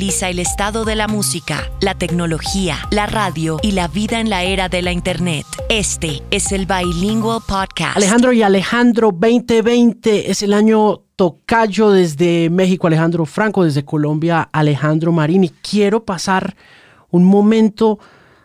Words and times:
el 0.00 0.38
estado 0.38 0.86
de 0.86 0.96
la 0.96 1.08
música, 1.08 1.70
la 1.82 1.94
tecnología, 1.94 2.78
la 2.90 3.04
radio 3.04 3.58
y 3.62 3.72
la 3.72 3.86
vida 3.86 4.18
en 4.18 4.30
la 4.30 4.44
era 4.44 4.70
de 4.70 4.80
la 4.80 4.92
Internet. 4.92 5.44
Este 5.68 6.22
es 6.30 6.52
el 6.52 6.64
Bilingual 6.64 7.42
Podcast. 7.46 7.98
Alejandro 7.98 8.32
y 8.32 8.42
Alejandro 8.42 9.10
2020 9.12 10.30
es 10.30 10.40
el 10.40 10.54
año 10.54 11.02
tocayo 11.16 11.90
desde 11.90 12.48
México, 12.48 12.86
Alejandro 12.86 13.26
Franco, 13.26 13.62
desde 13.62 13.84
Colombia, 13.84 14.48
Alejandro 14.52 15.12
Marín. 15.12 15.44
Y 15.44 15.50
quiero 15.50 16.02
pasar 16.02 16.56
un 17.10 17.24
momento 17.24 17.98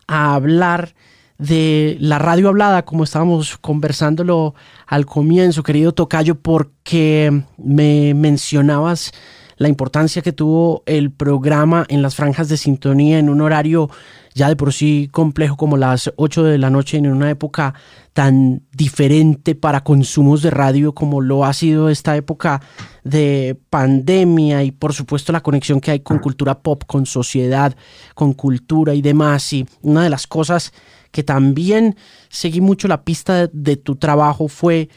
a 0.07 0.35
hablar 0.35 0.93
de 1.37 1.95
la 2.01 2.19
radio 2.19 2.49
hablada, 2.49 2.83
como 2.83 3.05
estábamos 3.05 3.57
conversándolo 3.59 4.55
al 4.87 5.05
comienzo, 5.05 5.63
querido 5.63 5.93
Tocayo, 5.93 6.35
porque 6.35 7.43
me 7.57 8.13
mencionabas 8.13 9.13
la 9.57 9.69
importancia 9.69 10.21
que 10.21 10.33
tuvo 10.33 10.84
el 10.85 11.11
programa 11.11 11.85
en 11.89 12.01
las 12.01 12.15
franjas 12.15 12.49
de 12.49 12.57
sintonía 12.57 13.20
en 13.20 13.29
un 13.29 13.41
horario 13.41 13.89
ya 14.34 14.49
de 14.49 14.57
por 14.57 14.73
sí 14.73 15.09
complejo 15.12 15.55
como 15.55 15.77
las 15.77 16.12
8 16.17 16.43
de 16.43 16.57
la 16.57 16.70
noche 16.70 16.97
en 16.97 17.07
una 17.07 17.29
época 17.29 17.73
tan 18.12 18.63
diferente 18.73 19.55
para 19.55 19.84
consumos 19.84 20.41
de 20.41 20.49
radio 20.49 20.93
como 20.93 21.21
lo 21.21 21.45
ha 21.45 21.53
sido 21.53 21.89
esta 21.89 22.17
época 22.17 22.62
de 23.05 23.57
pandemia 23.70 24.63
y 24.63 24.71
por 24.71 24.93
supuesto 24.93 25.31
la 25.31 25.41
conexión 25.41 25.79
que 25.79 25.91
hay 25.91 25.99
con 26.01 26.19
cultura 26.19 26.59
pop, 26.59 26.84
con 26.85 27.05
sociedad, 27.05 27.75
con 28.13 28.34
cultura 28.34 28.93
y 28.93 29.01
demás. 29.01 29.53
Y 29.53 29.65
una 29.81 30.03
de 30.03 30.09
las 30.09 30.27
cosas 30.27 30.73
que 31.12 31.23
también 31.23 31.95
seguí 32.27 32.59
mucho 32.59 32.90
la 32.90 33.05
pista 33.05 33.47
de, 33.47 33.77
tu 33.77 33.95
trabajo 33.95 34.49
fue 34.49 34.90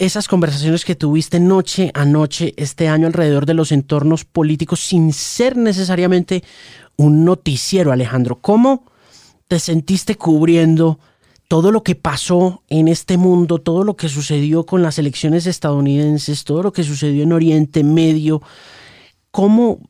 esas 0.00 0.28
conversaciones 0.28 0.86
que 0.86 0.94
tuviste 0.94 1.38
noche 1.38 1.90
a 1.92 2.06
noche 2.06 2.54
este 2.56 2.88
año 2.88 3.06
alrededor 3.06 3.44
de 3.44 3.52
los 3.52 3.70
entornos 3.70 4.24
políticos 4.24 4.80
sin 4.80 5.12
ser 5.12 5.58
necesariamente 5.58 6.42
un 6.96 7.26
noticiero, 7.26 7.92
Alejandro. 7.92 8.40
¿Cómo 8.40 8.86
te 9.46 9.58
sentiste 9.58 10.14
cubriendo 10.14 10.98
todo 11.48 11.70
lo 11.70 11.82
que 11.82 11.96
pasó 11.96 12.62
en 12.70 12.88
este 12.88 13.18
mundo, 13.18 13.58
todo 13.58 13.84
lo 13.84 13.94
que 13.94 14.08
sucedió 14.08 14.64
con 14.64 14.82
las 14.82 14.98
elecciones 14.98 15.46
estadounidenses, 15.46 16.44
todo 16.44 16.62
lo 16.62 16.72
que 16.72 16.82
sucedió 16.82 17.24
en 17.24 17.34
Oriente 17.34 17.84
Medio? 17.84 18.40
¿Cómo 19.30 19.80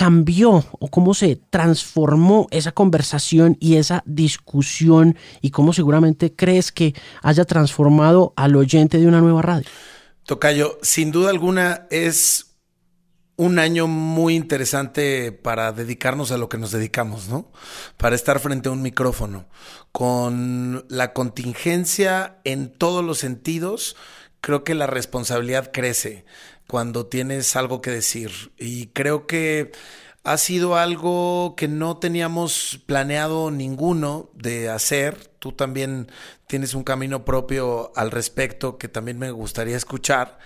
cambió 0.00 0.64
o 0.78 0.88
cómo 0.88 1.12
se 1.12 1.36
transformó 1.50 2.46
esa 2.52 2.72
conversación 2.72 3.58
y 3.60 3.76
esa 3.76 4.02
discusión 4.06 5.14
y 5.42 5.50
cómo 5.50 5.74
seguramente 5.74 6.34
crees 6.34 6.72
que 6.72 6.94
haya 7.22 7.44
transformado 7.44 8.32
al 8.34 8.56
oyente 8.56 8.96
de 8.96 9.06
una 9.06 9.20
nueva 9.20 9.42
radio? 9.42 9.68
Tocayo, 10.24 10.78
sin 10.80 11.12
duda 11.12 11.28
alguna 11.28 11.86
es 11.90 12.56
un 13.36 13.58
año 13.58 13.88
muy 13.88 14.36
interesante 14.36 15.32
para 15.32 15.70
dedicarnos 15.72 16.32
a 16.32 16.38
lo 16.38 16.48
que 16.48 16.56
nos 16.56 16.70
dedicamos, 16.70 17.28
¿no? 17.28 17.52
Para 17.98 18.16
estar 18.16 18.40
frente 18.40 18.70
a 18.70 18.72
un 18.72 18.80
micrófono, 18.80 19.50
con 19.92 20.86
la 20.88 21.12
contingencia 21.12 22.38
en 22.44 22.72
todos 22.72 23.04
los 23.04 23.18
sentidos, 23.18 23.96
creo 24.40 24.64
que 24.64 24.74
la 24.74 24.86
responsabilidad 24.86 25.70
crece 25.74 26.24
cuando 26.70 27.06
tienes 27.06 27.56
algo 27.56 27.82
que 27.82 27.90
decir. 27.90 28.52
Y 28.56 28.86
creo 28.88 29.26
que 29.26 29.72
ha 30.22 30.36
sido 30.36 30.76
algo 30.76 31.54
que 31.56 31.66
no 31.66 31.96
teníamos 31.96 32.80
planeado 32.86 33.50
ninguno 33.50 34.30
de 34.34 34.70
hacer. 34.70 35.16
Tú 35.40 35.50
también 35.50 36.12
tienes 36.46 36.74
un 36.74 36.84
camino 36.84 37.24
propio 37.24 37.90
al 37.96 38.12
respecto 38.12 38.78
que 38.78 38.86
también 38.86 39.18
me 39.18 39.32
gustaría 39.32 39.76
escuchar. 39.76 40.38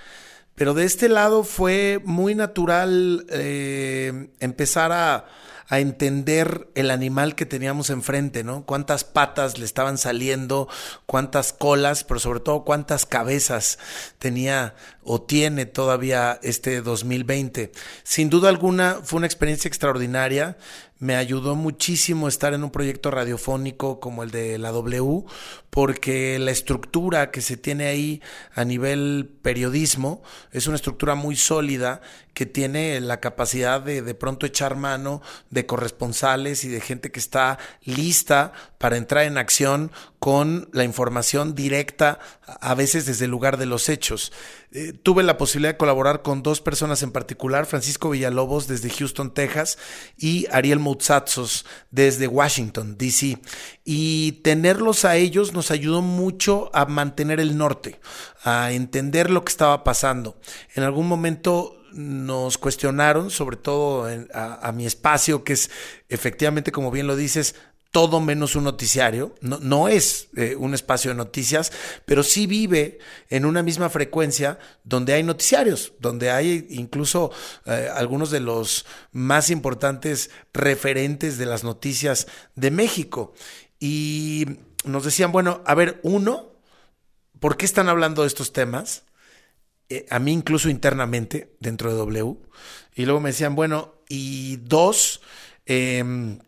Pero 0.54 0.72
de 0.72 0.84
este 0.84 1.10
lado 1.10 1.44
fue 1.44 2.00
muy 2.04 2.34
natural 2.34 3.26
eh, 3.28 4.30
empezar 4.40 4.92
a 4.92 5.26
a 5.68 5.80
entender 5.80 6.68
el 6.74 6.90
animal 6.90 7.34
que 7.34 7.46
teníamos 7.46 7.90
enfrente, 7.90 8.44
¿no? 8.44 8.64
Cuántas 8.64 9.04
patas 9.04 9.58
le 9.58 9.64
estaban 9.64 9.98
saliendo, 9.98 10.68
cuántas 11.06 11.52
colas, 11.52 12.04
pero 12.04 12.20
sobre 12.20 12.40
todo 12.40 12.64
cuántas 12.64 13.06
cabezas 13.06 13.78
tenía 14.18 14.74
o 15.04 15.22
tiene 15.22 15.66
todavía 15.66 16.38
este 16.42 16.80
2020. 16.80 17.72
Sin 18.02 18.30
duda 18.30 18.48
alguna 18.48 19.00
fue 19.02 19.18
una 19.18 19.26
experiencia 19.26 19.68
extraordinaria. 19.68 20.56
Me 20.98 21.16
ayudó 21.16 21.54
muchísimo 21.54 22.28
estar 22.28 22.54
en 22.54 22.64
un 22.64 22.70
proyecto 22.70 23.10
radiofónico 23.10 24.00
como 24.00 24.22
el 24.22 24.30
de 24.30 24.58
la 24.58 24.70
W, 24.70 25.24
porque 25.68 26.38
la 26.38 26.50
estructura 26.50 27.30
que 27.30 27.42
se 27.42 27.56
tiene 27.56 27.86
ahí 27.86 28.22
a 28.54 28.64
nivel 28.64 29.38
periodismo 29.42 30.22
es 30.52 30.66
una 30.66 30.76
estructura 30.76 31.14
muy 31.14 31.36
sólida 31.36 32.00
que 32.32 32.46
tiene 32.46 33.00
la 33.00 33.20
capacidad 33.20 33.80
de 33.80 34.02
de 34.02 34.14
pronto 34.14 34.46
echar 34.46 34.76
mano 34.76 35.20
de 35.50 35.66
corresponsales 35.66 36.64
y 36.64 36.68
de 36.68 36.80
gente 36.80 37.10
que 37.10 37.20
está 37.20 37.58
lista 37.82 38.52
para 38.78 38.96
entrar 38.96 39.24
en 39.24 39.36
acción 39.36 39.90
con 40.24 40.70
la 40.72 40.84
información 40.84 41.54
directa, 41.54 42.18
a 42.46 42.74
veces 42.74 43.04
desde 43.04 43.26
el 43.26 43.30
lugar 43.30 43.58
de 43.58 43.66
los 43.66 43.90
hechos. 43.90 44.32
Eh, 44.72 44.94
tuve 44.94 45.22
la 45.22 45.36
posibilidad 45.36 45.74
de 45.74 45.76
colaborar 45.76 46.22
con 46.22 46.42
dos 46.42 46.62
personas 46.62 47.02
en 47.02 47.12
particular, 47.12 47.66
Francisco 47.66 48.08
Villalobos 48.08 48.66
desde 48.66 48.88
Houston, 48.88 49.34
Texas, 49.34 49.76
y 50.16 50.46
Ariel 50.50 50.78
Moutsatsos 50.78 51.66
desde 51.90 52.26
Washington, 52.26 52.96
D.C. 52.96 53.36
Y 53.84 54.40
tenerlos 54.42 55.04
a 55.04 55.16
ellos 55.16 55.52
nos 55.52 55.70
ayudó 55.70 56.00
mucho 56.00 56.70
a 56.72 56.86
mantener 56.86 57.38
el 57.38 57.58
norte, 57.58 58.00
a 58.44 58.72
entender 58.72 59.28
lo 59.28 59.44
que 59.44 59.50
estaba 59.50 59.84
pasando. 59.84 60.40
En 60.74 60.84
algún 60.84 61.06
momento 61.06 61.76
nos 61.92 62.56
cuestionaron, 62.56 63.30
sobre 63.30 63.58
todo 63.58 64.08
a, 64.32 64.72
mi 64.72 64.86
espacio, 64.86 65.44
que 65.44 65.52
es 65.52 65.70
efectivamente, 66.08 66.72
como 66.72 66.90
bien 66.90 67.06
lo 67.06 67.14
dices, 67.14 67.56
todo 67.94 68.20
menos 68.20 68.56
un 68.56 68.64
noticiario. 68.64 69.36
No, 69.40 69.60
no 69.60 69.86
es 69.86 70.26
eh, 70.34 70.56
un 70.56 70.74
espacio 70.74 71.12
de 71.12 71.16
noticias, 71.16 71.70
pero 72.04 72.24
sí 72.24 72.48
vive 72.48 72.98
en 73.30 73.44
una 73.44 73.62
misma 73.62 73.88
frecuencia 73.88 74.58
donde 74.82 75.12
hay 75.12 75.22
noticiarios, 75.22 75.92
donde 76.00 76.28
hay 76.32 76.66
incluso 76.70 77.30
eh, 77.66 77.88
algunos 77.94 78.32
de 78.32 78.40
los 78.40 78.84
más 79.12 79.48
importantes 79.48 80.30
referentes 80.52 81.38
de 81.38 81.46
las 81.46 81.62
noticias 81.62 82.26
de 82.56 82.72
México. 82.72 83.32
Y 83.78 84.44
nos 84.84 85.04
decían, 85.04 85.30
bueno, 85.30 85.62
a 85.64 85.76
ver, 85.76 86.00
uno, 86.02 86.50
¿por 87.38 87.56
qué 87.56 87.64
están 87.64 87.88
hablando 87.88 88.22
de 88.22 88.28
estos 88.28 88.52
temas? 88.52 89.04
Eh, 89.88 90.04
a 90.10 90.18
mí 90.18 90.32
incluso 90.32 90.68
internamente 90.68 91.54
dentro 91.60 91.92
de 91.92 91.96
W. 91.96 92.38
Y 92.96 93.04
luego 93.04 93.20
me 93.20 93.30
decían, 93.30 93.54
bueno, 93.54 93.94
y 94.08 94.56
dos, 94.56 95.20
em, 95.64 96.40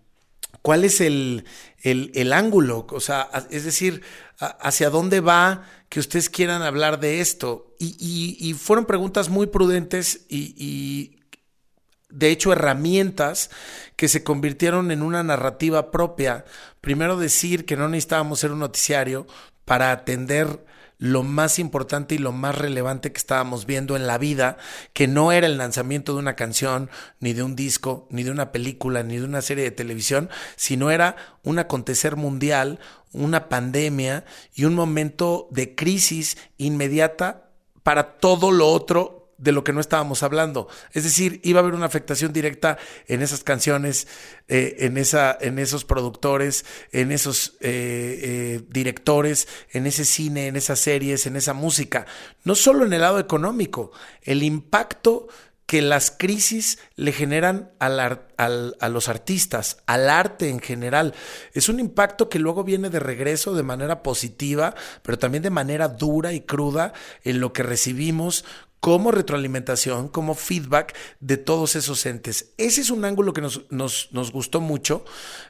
¿cuál 0.67 0.85
es 0.85 1.01
el, 1.01 1.45
el, 1.85 2.33
ángulo? 2.33 2.89
O 2.91 2.99
sea, 2.99 3.31
es 3.51 3.65
decir, 3.65 4.03
¿hacia 4.41 4.91
dónde 4.91 5.21
va 5.21 5.65
que 5.89 6.01
ustedes 6.01 6.29
quieran 6.29 6.63
hablar 6.63 6.99
de 6.99 7.21
esto? 7.21 7.73
Y, 7.79 8.37
y, 8.41 8.53
fueron 8.55 8.85
preguntas 8.85 9.29
muy 9.29 9.47
prudentes 9.47 10.27
y, 10.29 10.57
y, 10.59 11.21
de 12.11 12.31
hecho, 12.31 12.53
herramientas 12.53 13.49
que 13.95 14.09
se 14.09 14.25
convirtieron 14.25 14.91
en 14.91 15.03
una 15.03 15.23
narrativa 15.23 15.93
propia. 15.93 16.45
Primero 16.81 17.17
decir 17.17 17.65
que 17.65 17.77
no 17.77 17.89
necesitábamos 17.89 18.41
ser 18.41 18.51
un 18.51 18.59
noticiario 18.59 19.29
para 19.65 19.93
atender 19.93 20.67
lo 20.99 21.23
más 21.23 21.59
importante 21.59 22.15
y 22.15 22.19
lo 22.19 22.33
más 22.33 22.57
relevante 22.57 23.13
que 23.13 23.19
estábamos 23.19 23.67
viendo 23.67 23.97
en 23.97 24.07
la 24.07 24.19
vida, 24.19 24.57
que 24.93 25.07
no 25.07 25.33
era 25.33 25.47
el 25.47 25.59
lanzamiento 25.59 26.13
de 26.13 26.19
una 26.19 26.37
canción, 26.37 26.91
ni 27.21 27.33
de 27.33 27.43
un 27.43 27.57
disco, 27.57 28.07
ni 28.11 28.23
de 28.23 28.31
una 28.31 28.53
película, 28.53 29.03
ni 29.03 29.19
de 29.19 29.25
una 29.25 29.43
serie 29.43 29.65
de 29.65 29.71
televisión, 29.71 30.31
sino 30.57 30.91
era 30.91 31.17
un 31.43 31.59
acontecer 31.59 32.17
mundial, 32.17 32.79
una 33.13 33.49
pandemia 33.49 34.25
y 34.55 34.65
un 34.65 34.75
momento 34.75 35.49
de 35.51 35.75
crisis 35.75 36.37
inmediata 36.59 37.51
para 37.83 38.19
todo 38.19 38.51
lo 38.51 38.69
otro 38.69 39.16
de 39.39 39.53
lo 39.53 39.65
que 39.65 39.73
no 39.73 39.81
estábamos 39.81 40.23
hablando. 40.23 40.69
Es 40.93 41.05
decir, 41.05 41.41
iba 41.43 41.61
a 41.61 41.63
haber 41.63 41.75
una 41.75 41.87
afectación 41.87 42.33
directa 42.33 42.79
en 43.07 43.23
esas 43.23 43.45
canciones, 43.45 44.09
eh, 44.49 44.77
en, 44.81 44.97
esa, 44.97 45.37
en 45.41 45.59
esos 45.59 45.85
productores, 45.85 46.65
en 46.93 47.13
esos 47.13 47.57
eh, 47.61 48.21
eh, 48.23 48.63
directores, 48.69 49.49
en 49.73 49.87
ese 49.87 50.05
cine, 50.05 50.47
en 50.47 50.57
esas 50.57 50.79
series, 50.79 51.27
en 51.27 51.37
esa 51.37 51.53
música. 51.53 52.07
No 52.45 52.55
solo 52.55 52.85
en 52.85 52.93
el 52.93 53.01
lado 53.01 53.19
económico, 53.19 53.93
el 54.23 54.43
impacto 54.43 55.29
que 55.67 55.83
las 55.83 56.13
crisis 56.13 56.79
le 56.95 57.11
generan 57.11 57.73
a 57.79 58.89
los 58.89 59.09
artistas, 59.09 59.79
al 59.87 60.09
arte 60.09 60.49
en 60.49 60.61
general. 60.61 61.13
Es 61.55 61.69
un 61.69 61.81
impacto 61.81 62.29
que 62.29 62.39
luego 62.39 62.63
viene 62.63 62.89
de 62.89 63.01
regreso 63.01 63.55
de 63.55 63.65
manera 63.65 64.05
positiva, 64.05 64.77
pero 65.03 65.19
también 65.19 65.43
de 65.43 65.51
manera 65.51 65.89
dura 65.89 66.33
y 66.33 66.41
cruda 66.41 66.93
en 67.25 67.41
lo 67.41 67.53
que 67.53 67.65
recibimos 67.65 68.45
como 68.87 69.11
retroalimentación, 69.11 70.07
como 70.07 70.37
feedback 70.37 70.95
de 71.19 71.39
todos 71.39 71.75
esos 71.75 72.07
entes. 72.07 72.53
Ese 72.57 72.83
es 72.83 72.91
un 72.91 73.05
ángulo 73.05 73.33
que 73.33 73.41
nos, 73.41 73.67
nos, 73.73 74.31
gustó 74.31 74.61
mucho. 74.61 75.05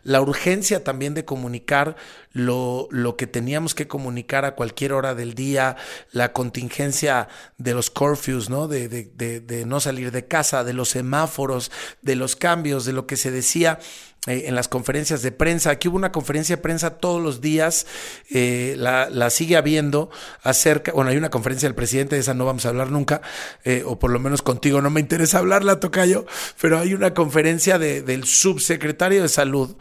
La 0.04 0.22
urgencia 0.22 0.82
también 0.82 1.12
de 1.12 1.26
comunicar 1.26 1.96
lo, 2.32 2.88
lo, 2.90 3.16
que 3.16 3.26
teníamos 3.26 3.74
que 3.74 3.86
comunicar 3.86 4.46
a 4.46 4.54
cualquier 4.54 4.94
hora 4.94 5.14
del 5.14 5.34
día, 5.34 5.76
la 6.12 6.32
contingencia 6.32 7.28
de 7.58 7.74
los 7.74 7.90
curfews, 7.90 8.48
¿no? 8.48 8.68
De, 8.68 8.88
de, 8.88 9.04
de, 9.14 9.40
de 9.40 9.66
no 9.66 9.80
salir 9.80 10.12
de 10.12 10.26
casa, 10.26 10.64
de 10.64 10.72
los 10.72 10.88
semáforos, 10.88 11.70
de 12.00 12.16
los 12.16 12.36
cambios, 12.36 12.86
de 12.86 12.94
lo 12.94 13.06
que 13.06 13.18
se 13.18 13.30
decía 13.30 13.80
eh, 14.26 14.44
en 14.46 14.56
las 14.56 14.66
conferencias 14.66 15.22
de 15.22 15.30
prensa. 15.30 15.70
Aquí 15.70 15.86
hubo 15.86 15.96
una 15.96 16.10
conferencia 16.10 16.56
de 16.56 16.62
prensa 16.62 16.98
todos 16.98 17.22
los 17.22 17.40
días, 17.40 17.86
eh, 18.30 18.74
la, 18.76 19.30
sigue 19.30 19.56
habiendo 19.56 20.10
acerca, 20.42 20.92
bueno, 20.92 21.10
hay 21.10 21.16
una 21.16 21.30
conferencia 21.30 21.68
del 21.68 21.76
presidente, 21.76 22.16
de 22.16 22.22
esa 22.22 22.34
no 22.34 22.44
vamos 22.44 22.66
a 22.66 22.70
hablar 22.70 22.90
nunca, 22.90 23.22
eh, 23.64 23.84
o 23.86 24.00
por 24.00 24.10
lo 24.10 24.18
menos 24.18 24.42
contigo 24.42 24.82
no 24.82 24.90
me 24.90 25.00
interesa 25.00 25.38
hablarla, 25.38 25.78
Tocayo, 25.78 26.26
pero 26.60 26.78
hay 26.80 26.92
una 26.92 27.14
conferencia 27.14 27.78
del 27.78 28.24
subsecretario 28.24 29.22
de 29.22 29.28
salud 29.28 29.76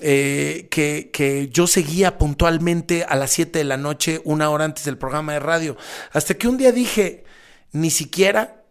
que, 0.00 0.68
que, 1.12 1.48
yo 1.52 1.68
seguía 1.68 2.18
puntualmente 2.18 3.04
a 3.04 3.14
las 3.14 3.30
7 3.30 3.60
de 3.60 3.64
la 3.64 3.76
noche, 3.76 4.20
una 4.24 4.50
hora 4.50 4.64
antes 4.64 4.84
del 4.84 4.98
programa 4.98 5.34
de 5.34 5.40
radio. 5.40 5.76
Hasta 6.12 6.34
que 6.34 6.48
un 6.48 6.56
día 6.56 6.72
dije, 6.72 7.24
ni 7.70 7.90
siquiera 7.90 8.63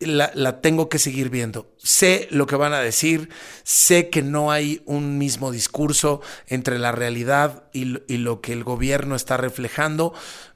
la, 0.00 0.60
tengo 0.60 0.88
que 0.88 0.98
seguir 0.98 1.30
viendo. 1.30 1.74
Sé 1.78 2.26
lo 2.30 2.46
que 2.46 2.56
van 2.56 2.72
a 2.72 2.80
decir, 2.80 3.28
sé 3.62 4.08
que 4.08 4.22
no 4.22 4.50
hay 4.50 4.82
un 4.86 5.18
mismo 5.18 5.50
discurso 5.52 6.20
entre 6.46 6.78
la 6.78 6.92
realidad 6.92 7.64
y, 7.72 7.98
y 8.12 8.18
lo 8.18 8.40
que 8.40 8.52
el 8.52 8.64
gobierno 8.64 9.14
está 9.14 9.36
reflejando. 9.36 10.14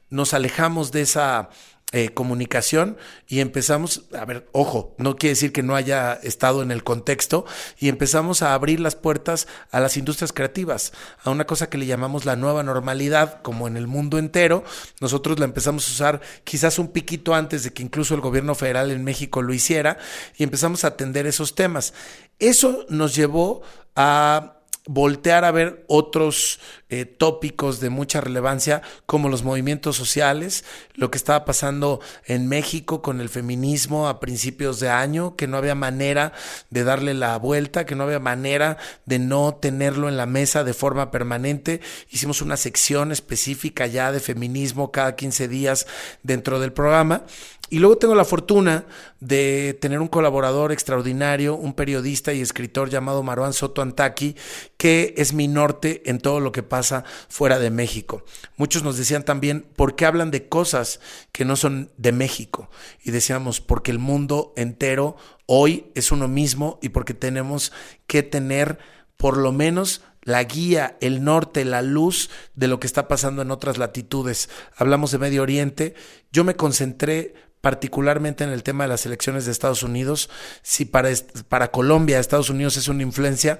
Nos 0.09 0.33
alejamos 0.33 0.91
de 0.91 1.01
esa 1.01 1.49
eh, 1.91 2.09
comunicación 2.09 2.97
y 3.27 3.39
empezamos, 3.39 4.05
a 4.13 4.25
ver, 4.25 4.49
ojo, 4.51 4.95
no 4.97 5.15
quiere 5.15 5.33
decir 5.33 5.53
que 5.53 5.63
no 5.63 5.75
haya 5.75 6.13
estado 6.13 6.61
en 6.61 6.71
el 6.71 6.83
contexto, 6.83 7.45
y 7.79 7.89
empezamos 7.89 8.41
a 8.41 8.53
abrir 8.53 8.79
las 8.79 8.95
puertas 8.95 9.47
a 9.71 9.79
las 9.79 9.95
industrias 9.95 10.33
creativas, 10.33 10.93
a 11.23 11.29
una 11.29 11.45
cosa 11.45 11.69
que 11.69 11.77
le 11.77 11.85
llamamos 11.85 12.25
la 12.25 12.35
nueva 12.35 12.63
normalidad, 12.63 13.41
como 13.43 13.67
en 13.67 13.77
el 13.77 13.87
mundo 13.87 14.17
entero. 14.17 14.63
Nosotros 14.99 15.39
la 15.39 15.45
empezamos 15.45 15.87
a 15.87 15.91
usar 15.91 16.21
quizás 16.43 16.79
un 16.79 16.89
piquito 16.89 17.33
antes 17.35 17.63
de 17.63 17.71
que 17.71 17.83
incluso 17.83 18.15
el 18.15 18.21
gobierno 18.21 18.55
federal 18.55 18.91
en 18.91 19.03
México 19.03 19.41
lo 19.41 19.53
hiciera, 19.53 19.97
y 20.37 20.43
empezamos 20.43 20.83
a 20.83 20.87
atender 20.87 21.27
esos 21.27 21.55
temas. 21.55 21.93
Eso 22.39 22.85
nos 22.89 23.15
llevó 23.15 23.61
a 23.95 24.54
voltear 24.87 25.45
a 25.45 25.51
ver 25.51 25.83
otros 25.87 26.59
eh, 26.89 27.05
tópicos 27.05 27.79
de 27.79 27.89
mucha 27.89 28.21
relevancia 28.21 28.83
como 29.07 29.29
los 29.29 29.43
movimientos 29.43 29.95
sociales, 29.95 30.63
lo 30.93 31.09
que 31.09 31.17
estaba 31.17 31.43
pasando 31.43 31.99
en 32.25 32.47
México 32.47 33.01
con 33.01 33.19
el 33.21 33.29
feminismo 33.29 34.07
a 34.07 34.19
principios 34.19 34.79
de 34.79 34.89
año, 34.89 35.35
que 35.35 35.47
no 35.47 35.57
había 35.57 35.73
manera 35.73 36.33
de 36.69 36.83
darle 36.83 37.15
la 37.15 37.37
vuelta, 37.37 37.85
que 37.85 37.95
no 37.95 38.03
había 38.03 38.19
manera 38.19 38.77
de 39.05 39.17
no 39.17 39.55
tenerlo 39.55 40.07
en 40.07 40.17
la 40.17 40.27
mesa 40.27 40.63
de 40.63 40.73
forma 40.75 41.09
permanente. 41.09 41.81
Hicimos 42.11 42.41
una 42.41 42.55
sección 42.55 43.11
específica 43.11 43.87
ya 43.87 44.11
de 44.11 44.19
feminismo 44.19 44.91
cada 44.91 45.15
15 45.15 45.47
días 45.47 45.87
dentro 46.21 46.59
del 46.59 46.73
programa 46.73 47.23
y 47.69 47.79
luego 47.79 47.97
tengo 47.97 48.13
la 48.13 48.25
fortuna 48.25 48.85
de 49.19 49.75
tener 49.81 49.99
un 49.99 50.07
colaborador 50.07 50.71
extraordinario, 50.71 51.55
un 51.55 51.73
periodista 51.73 52.31
y 52.31 52.41
escritor 52.41 52.89
llamado 52.89 53.23
Marwan 53.23 53.53
Soto 53.53 53.81
Antaki, 53.81 54.35
que 54.77 55.15
es 55.17 55.33
mi 55.33 55.47
norte 55.47 56.03
en 56.05 56.19
todo 56.19 56.39
lo 56.39 56.51
que 56.51 56.61
pasa 56.61 57.05
fuera 57.27 57.57
de 57.57 57.71
México. 57.71 58.23
Muchos 58.55 58.83
nos 58.83 58.97
decían 58.97 59.25
también, 59.25 59.65
¿por 59.75 59.95
qué 59.95 60.05
hablan 60.05 60.29
de 60.29 60.47
cosas 60.47 60.99
que 61.31 61.43
no 61.43 61.55
son 61.55 61.91
de 61.97 62.11
México? 62.11 62.69
Y 63.03 63.09
decíamos, 63.09 63.61
porque 63.61 63.89
el 63.89 63.99
mundo 63.99 64.53
entero 64.57 65.15
hoy 65.47 65.91
es 65.95 66.11
uno 66.11 66.27
mismo 66.27 66.77
y 66.83 66.89
porque 66.89 67.15
tenemos 67.15 67.71
que 68.05 68.21
tener 68.21 68.77
por 69.17 69.37
lo 69.37 69.51
menos 69.51 70.01
la 70.21 70.43
guía, 70.43 70.97
el 71.01 71.23
norte, 71.23 71.65
la 71.65 71.81
luz 71.81 72.29
de 72.53 72.67
lo 72.67 72.79
que 72.79 72.87
está 72.87 73.07
pasando 73.07 73.41
en 73.41 73.51
otras 73.51 73.77
latitudes. 73.77 74.49
Hablamos 74.75 75.11
de 75.11 75.19
Medio 75.19 75.41
Oriente. 75.43 75.95
Yo 76.31 76.43
me 76.43 76.55
concentré 76.55 77.33
particularmente 77.65 78.43
en 78.43 78.51
el 78.51 78.61
tema 78.61 78.83
de 78.83 78.89
las 78.89 79.07
elecciones 79.07 79.45
de 79.45 79.51
Estados 79.51 79.81
Unidos. 79.81 80.29
Si 80.61 80.85
para, 80.85 81.09
para 81.49 81.71
Colombia 81.71 82.19
Estados 82.19 82.51
Unidos 82.51 82.77
es 82.77 82.89
una 82.89 83.01
influencia, 83.01 83.59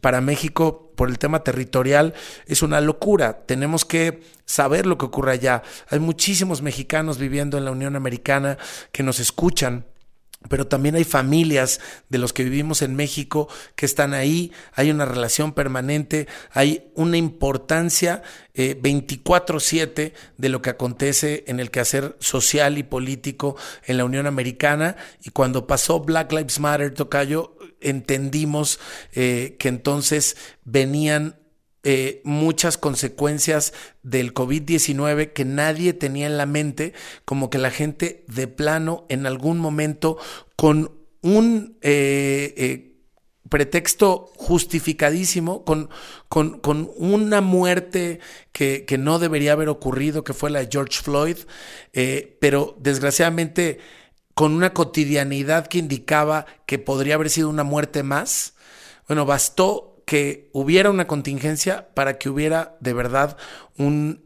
para 0.00 0.20
México, 0.20 0.92
por 0.94 1.08
el 1.08 1.18
tema 1.18 1.42
territorial, 1.42 2.14
es 2.46 2.62
una 2.62 2.80
locura. 2.80 3.44
Tenemos 3.44 3.84
que 3.84 4.22
saber 4.44 4.86
lo 4.86 4.96
que 4.96 5.06
ocurre 5.06 5.32
allá. 5.32 5.64
Hay 5.90 5.98
muchísimos 5.98 6.62
mexicanos 6.62 7.18
viviendo 7.18 7.58
en 7.58 7.64
la 7.64 7.72
Unión 7.72 7.96
Americana 7.96 8.58
que 8.92 9.02
nos 9.02 9.18
escuchan 9.18 9.86
pero 10.48 10.66
también 10.66 10.94
hay 10.94 11.04
familias 11.04 11.80
de 12.08 12.18
los 12.18 12.32
que 12.32 12.44
vivimos 12.44 12.82
en 12.82 12.94
México 12.96 13.48
que 13.76 13.86
están 13.86 14.14
ahí, 14.14 14.52
hay 14.74 14.90
una 14.90 15.04
relación 15.04 15.52
permanente, 15.52 16.28
hay 16.50 16.90
una 16.94 17.16
importancia 17.16 18.22
24/7 18.54 20.02
eh, 20.02 20.12
de 20.36 20.48
lo 20.48 20.62
que 20.62 20.70
acontece 20.70 21.44
en 21.46 21.60
el 21.60 21.70
quehacer 21.70 22.16
social 22.20 22.78
y 22.78 22.82
político 22.82 23.56
en 23.86 23.96
la 23.96 24.04
Unión 24.04 24.26
Americana. 24.26 24.96
Y 25.22 25.30
cuando 25.30 25.66
pasó 25.66 26.00
Black 26.00 26.32
Lives 26.32 26.60
Matter, 26.60 26.92
Tocayo, 26.92 27.56
entendimos 27.80 28.78
eh, 29.12 29.56
que 29.58 29.68
entonces 29.68 30.36
venían 30.64 31.41
eh, 31.84 32.20
muchas 32.24 32.78
consecuencias 32.78 33.72
del 34.04 34.32
COVID-19 34.32 35.32
que 35.32 35.44
nadie 35.44 35.92
tenía 35.92 36.26
en 36.26 36.38
la 36.38 36.46
mente, 36.46 36.92
como 37.24 37.50
que 37.50 37.58
la 37.58 37.72
gente 37.72 38.24
de 38.28 38.46
plano 38.46 39.04
en 39.08 39.26
algún 39.26 39.58
momento 39.58 40.16
con 40.54 40.92
un 41.22 41.78
eh, 41.82 42.54
eh, 42.56 42.98
pretexto 43.48 44.30
justificadísimo, 44.36 45.64
con, 45.64 45.90
con, 46.28 46.60
con 46.60 46.88
una 46.96 47.40
muerte 47.40 48.20
que, 48.52 48.84
que, 48.84 48.96
no 48.96 49.18
debería 49.18 49.52
haber 49.52 49.68
ocurrido, 49.68 50.22
que 50.22 50.34
fue 50.34 50.50
la 50.50 50.60
de 50.60 50.68
George 50.70 51.02
Floyd, 51.02 51.36
pero 52.40 52.76
desgraciadamente 52.78 53.78
con 54.34 54.52
una 54.52 54.72
cotidianidad 54.72 55.66
que 55.66 55.78
indicaba 55.78 56.46
que 56.64 56.78
podría 56.78 57.16
haber 57.16 57.28
sido 57.28 57.50
una 57.50 57.64
muerte 57.64 58.02
más, 58.02 58.54
bueno, 59.08 59.26
bastó 59.26 59.91
que 60.04 60.50
hubiera 60.52 60.90
una 60.90 61.06
contingencia 61.06 61.88
para 61.94 62.18
que 62.18 62.28
hubiera 62.28 62.76
de 62.80 62.92
verdad 62.92 63.36
un, 63.76 64.24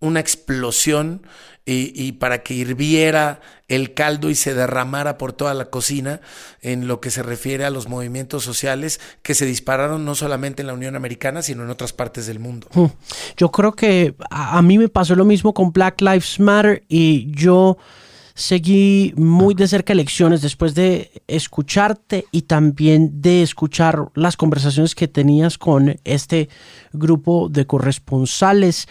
una 0.00 0.20
explosión 0.20 1.22
y, 1.64 2.12
para 2.12 2.42
que 2.42 2.54
hirviera 2.54 3.40
el 3.68 3.94
caldo 3.94 4.30
y 4.30 4.34
se 4.34 4.52
derramara 4.52 5.16
por 5.16 5.32
toda 5.32 5.54
la 5.54 5.66
cocina 5.66 6.20
en 6.60 6.88
lo 6.88 7.00
que 7.00 7.12
se 7.12 7.22
refiere 7.22 7.64
a 7.64 7.70
los 7.70 7.88
movimientos 7.88 8.42
sociales 8.42 9.00
que 9.22 9.34
se 9.34 9.46
dispararon 9.46 10.04
no 10.04 10.16
solamente 10.16 10.62
en 10.62 10.66
la 10.66 10.74
Unión 10.74 10.96
Americana, 10.96 11.40
sino 11.40 11.62
en 11.62 11.70
otras 11.70 11.92
partes 11.92 12.26
del 12.26 12.40
mundo. 12.40 12.66
Hmm. 12.72 12.86
Yo 13.36 13.52
creo 13.52 13.72
que 13.74 14.16
a 14.30 14.60
mí 14.60 14.76
me 14.76 14.88
pasó 14.88 15.14
lo 15.14 15.24
mismo 15.24 15.54
con 15.54 15.72
Black 15.72 16.00
Lives 16.00 16.40
Matter 16.40 16.82
y 16.88 17.30
yo 17.30 17.78
seguí 18.34 19.12
muy 19.16 19.54
de 19.54 19.68
cerca 19.68 19.92
elecciones 19.92 20.42
después 20.42 20.74
de 20.74 21.22
escucharte 21.26 22.26
y 22.30 22.42
también 22.42 23.20
de 23.20 23.42
escuchar 23.42 24.10
las 24.14 24.36
conversaciones 24.36 24.94
que 24.94 25.08
tenías 25.08 25.58
con 25.58 25.96
este 26.04 26.48
grupo 26.92 27.48
de 27.48 27.66
corresponsales. 27.66 28.88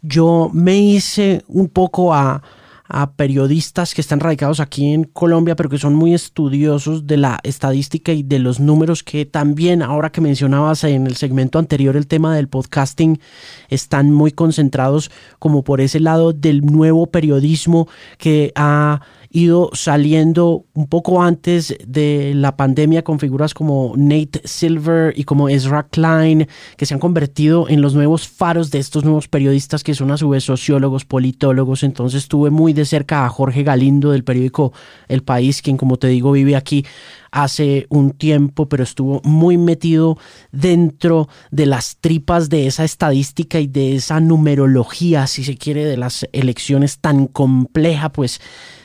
Yo 0.00 0.50
me 0.52 0.78
hice 0.78 1.42
un 1.48 1.68
poco 1.68 2.14
a 2.14 2.42
a 2.88 3.12
periodistas 3.12 3.94
que 3.94 4.00
están 4.00 4.20
radicados 4.20 4.60
aquí 4.60 4.92
en 4.92 5.04
Colombia, 5.04 5.56
pero 5.56 5.68
que 5.68 5.78
son 5.78 5.94
muy 5.94 6.14
estudiosos 6.14 7.06
de 7.06 7.18
la 7.18 7.38
estadística 7.42 8.12
y 8.12 8.22
de 8.22 8.38
los 8.38 8.60
números 8.60 9.02
que 9.02 9.26
también, 9.26 9.82
ahora 9.82 10.10
que 10.10 10.20
mencionabas 10.20 10.84
en 10.84 11.06
el 11.06 11.16
segmento 11.16 11.58
anterior 11.58 11.96
el 11.96 12.06
tema 12.06 12.34
del 12.34 12.48
podcasting, 12.48 13.20
están 13.68 14.10
muy 14.10 14.32
concentrados 14.32 15.10
como 15.38 15.62
por 15.62 15.80
ese 15.80 16.00
lado 16.00 16.32
del 16.32 16.64
nuevo 16.64 17.06
periodismo 17.08 17.88
que 18.16 18.52
ha 18.54 19.02
ido 19.30 19.70
saliendo 19.74 20.64
un 20.74 20.86
poco 20.86 21.22
antes 21.22 21.76
de 21.86 22.32
la 22.34 22.56
pandemia 22.56 23.04
con 23.04 23.18
figuras 23.18 23.52
como 23.52 23.92
Nate 23.96 24.40
Silver 24.44 25.12
y 25.16 25.24
como 25.24 25.48
Ezra 25.48 25.86
Klein, 25.88 26.48
que 26.76 26.86
se 26.86 26.94
han 26.94 27.00
convertido 27.00 27.68
en 27.68 27.82
los 27.82 27.94
nuevos 27.94 28.26
faros 28.26 28.70
de 28.70 28.78
estos 28.78 29.04
nuevos 29.04 29.28
periodistas 29.28 29.84
que 29.84 29.94
son 29.94 30.10
a 30.10 30.16
su 30.16 30.30
vez 30.30 30.44
sociólogos, 30.44 31.04
politólogos. 31.04 31.82
Entonces 31.82 32.22
estuve 32.22 32.50
muy 32.50 32.72
de 32.72 32.84
cerca 32.84 33.26
a 33.26 33.28
Jorge 33.28 33.62
Galindo 33.62 34.12
del 34.12 34.24
periódico 34.24 34.72
El 35.08 35.22
País, 35.22 35.62
quien 35.62 35.76
como 35.76 35.98
te 35.98 36.08
digo 36.08 36.32
vive 36.32 36.56
aquí 36.56 36.84
hace 37.30 37.86
un 37.88 38.12
tiempo, 38.12 38.68
pero 38.68 38.82
estuvo 38.82 39.20
muy 39.24 39.58
metido 39.58 40.18
dentro 40.52 41.28
de 41.50 41.66
las 41.66 41.96
tripas 42.00 42.48
de 42.48 42.66
esa 42.66 42.84
estadística 42.84 43.60
y 43.60 43.66
de 43.66 43.96
esa 43.96 44.20
numerología, 44.20 45.26
si 45.26 45.44
se 45.44 45.56
quiere, 45.56 45.84
de 45.84 45.96
las 45.96 46.26
elecciones 46.32 46.98
tan 46.98 47.26
compleja, 47.26 48.10
pues 48.10 48.40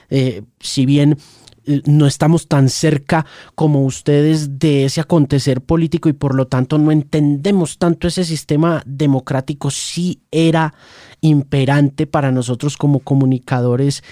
eh, 0.10 0.44
si 0.60 0.86
bien 0.86 1.18
eh, 1.66 1.82
no 1.86 2.06
estamos 2.06 2.48
tan 2.48 2.70
cerca 2.70 3.26
como 3.56 3.84
ustedes 3.84 4.60
de 4.60 4.86
ese 4.86 5.02
acontecer 5.02 5.62
político 5.62 6.10
y 6.10 6.14
por 6.14 6.36
lo 6.36 6.48
tanto 6.48 6.78
no 6.78 6.92
entendemos 6.92 7.78
tanto 7.78 8.08
ese 8.08 8.26
sistema 8.26 8.84
democrático, 8.86 9.72
sí 9.72 10.22
era 10.32 10.74
imperante 11.22 12.06
para 12.06 12.32
nosotros 12.32 12.78
como 12.78 13.00
comunicadores 13.00 14.04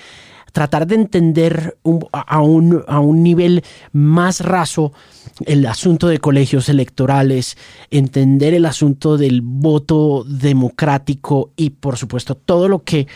tratar 0.51 0.87
de 0.87 0.95
entender 0.95 1.77
a, 2.11 2.41
un, 2.41 2.83
a 2.87 2.99
un 2.99 3.23
nivel 3.23 3.63
más 3.91 4.41
raso 4.41 4.93
el 5.45 5.65
asunto 5.65 6.07
de 6.07 6.19
colegios 6.19 6.69
electorales, 6.69 7.57
entender 7.89 8.53
el 8.53 8.65
asunto 8.65 9.17
del 9.17 9.41
voto 9.41 10.23
democrático 10.27 11.51
y 11.55 11.71
por 11.71 11.97
supuesto 11.97 12.35
todo 12.35 12.67
lo 12.67 12.83
que 12.83 13.07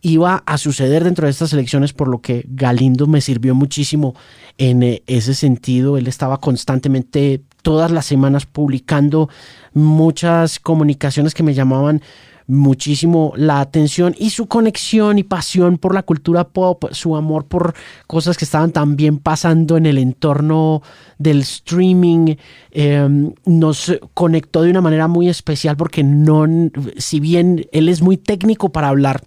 iba 0.00 0.42
a 0.46 0.58
suceder 0.58 1.04
dentro 1.04 1.26
de 1.26 1.30
estas 1.30 1.52
elecciones, 1.52 1.92
por 1.92 2.08
lo 2.08 2.20
que 2.20 2.44
Galindo 2.48 3.06
me 3.06 3.20
sirvió 3.20 3.54
muchísimo 3.54 4.14
en 4.58 4.82
eh, 4.82 5.02
ese 5.06 5.34
sentido. 5.34 5.96
Él 5.96 6.08
estaba 6.08 6.38
constantemente 6.38 7.42
todas 7.62 7.90
las 7.92 8.06
semanas 8.06 8.44
publicando 8.44 9.28
muchas 9.72 10.58
comunicaciones 10.58 11.34
que 11.34 11.44
me 11.44 11.54
llamaban 11.54 12.02
muchísimo 12.46 13.32
la 13.36 13.60
atención 13.60 14.14
y 14.18 14.30
su 14.30 14.46
conexión 14.46 15.18
y 15.18 15.22
pasión 15.22 15.78
por 15.78 15.94
la 15.94 16.02
cultura 16.02 16.48
pop, 16.48 16.84
su 16.92 17.16
amor 17.16 17.46
por 17.46 17.74
cosas 18.06 18.36
que 18.36 18.44
estaban 18.44 18.72
también 18.72 19.18
pasando 19.18 19.76
en 19.76 19.86
el 19.86 19.98
entorno 19.98 20.82
del 21.18 21.40
streaming, 21.40 22.36
em, 22.70 23.32
nos 23.46 23.92
conectó 24.14 24.62
de 24.62 24.70
una 24.70 24.80
manera 24.80 25.08
muy 25.08 25.28
especial 25.28 25.76
porque 25.76 26.02
no, 26.02 26.46
si 26.96 27.20
bien 27.20 27.66
él 27.72 27.88
es 27.88 28.02
muy 28.02 28.16
técnico 28.16 28.70
para 28.70 28.88
hablar, 28.88 29.22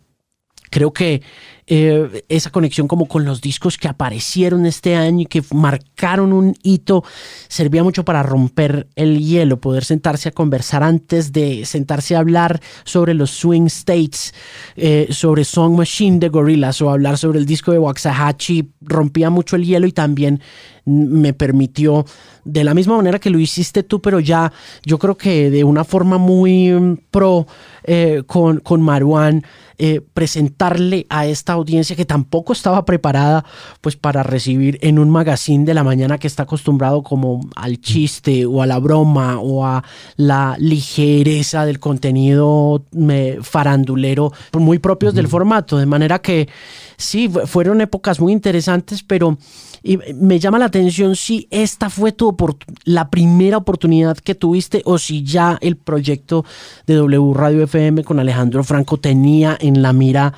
creo 0.69 0.91
que 0.91 1.21
eh, 1.67 2.23
esa 2.29 2.51
conexión 2.51 2.87
como 2.87 3.07
con 3.07 3.25
los 3.25 3.41
discos 3.41 3.79
que 3.79 3.87
aparecieron 3.87 4.67
este 4.67 4.95
año 4.95 5.21
y 5.21 5.25
que 5.25 5.41
marcaron 5.51 6.31
un 6.31 6.55
hito, 6.61 7.03
servía 7.47 7.83
mucho 7.83 8.05
para 8.05 8.21
romper 8.21 8.87
el 8.95 9.17
hielo, 9.17 9.59
poder 9.59 9.83
sentarse 9.83 10.29
a 10.29 10.31
conversar 10.31 10.83
antes 10.83 11.31
de 11.31 11.65
sentarse 11.65 12.15
a 12.15 12.19
hablar 12.19 12.61
sobre 12.83 13.15
los 13.15 13.31
swing 13.31 13.65
states, 13.65 14.31
eh, 14.75 15.07
sobre 15.09 15.43
Song 15.43 15.75
Machine 15.75 16.19
de 16.19 16.29
Gorillaz 16.29 16.83
o 16.83 16.91
hablar 16.91 17.17
sobre 17.17 17.39
el 17.39 17.47
disco 17.47 17.71
de 17.71 17.79
Waxahachie, 17.79 18.67
rompía 18.81 19.31
mucho 19.31 19.55
el 19.55 19.65
hielo 19.65 19.87
y 19.87 19.91
también 19.91 20.41
me 20.85 21.33
permitió, 21.33 22.05
de 22.43 22.63
la 22.63 22.75
misma 22.75 22.95
manera 22.95 23.17
que 23.17 23.31
lo 23.31 23.39
hiciste 23.39 23.81
tú, 23.81 24.03
pero 24.03 24.19
ya 24.19 24.53
yo 24.83 24.99
creo 24.99 25.17
que 25.17 25.49
de 25.49 25.63
una 25.63 25.83
forma 25.83 26.19
muy 26.19 26.69
mm, 26.69 26.97
pro 27.09 27.47
eh, 27.85 28.21
con, 28.27 28.59
con 28.59 28.83
Maruán, 28.83 29.43
presentarle 30.13 31.05
a 31.09 31.25
esta 31.25 31.54
audiencia 31.55 31.95
que 31.95 32.05
tampoco 32.05 32.53
estaba 32.53 32.85
preparada 32.85 33.45
pues 33.81 33.95
para 33.95 34.23
recibir 34.23 34.77
en 34.81 34.99
un 34.99 35.09
magazine 35.09 35.65
de 35.65 35.73
la 35.73 35.83
mañana 35.83 36.17
que 36.17 36.27
está 36.27 36.43
acostumbrado 36.43 37.03
como 37.03 37.41
al 37.55 37.79
chiste 37.79 38.45
o 38.45 38.61
a 38.61 38.65
la 38.65 38.79
broma 38.79 39.39
o 39.39 39.65
a 39.65 39.83
la 40.15 40.55
ligereza 40.59 41.65
del 41.65 41.79
contenido 41.79 42.83
farandulero 43.41 44.31
muy 44.53 44.79
propios 44.79 45.13
del 45.13 45.27
formato, 45.27 45.77
de 45.77 45.85
manera 45.85 46.19
que 46.19 46.47
sí, 46.97 47.29
fueron 47.45 47.81
épocas 47.81 48.19
muy 48.19 48.33
interesantes, 48.33 49.03
pero 49.03 49.37
y 49.83 49.99
me 50.15 50.39
llama 50.39 50.57
la 50.57 50.65
atención 50.65 51.15
si 51.15 51.47
esta 51.51 51.91
fue 51.91 52.11
tu 52.11 52.35
la 52.85 53.11
primera 53.11 53.57
oportunidad 53.57 54.17
que 54.17 54.33
tuviste 54.33 54.81
o 54.83 54.97
si 54.97 55.23
ya 55.23 55.59
el 55.61 55.77
proyecto 55.77 56.43
de 56.87 56.95
W 56.95 57.33
Radio 57.35 57.63
FM 57.63 58.03
con 58.03 58.19
Alejandro 58.19 58.63
Franco 58.63 58.97
tenía 58.97 59.55
en 59.61 59.83
la 59.83 59.93
mira 59.93 60.33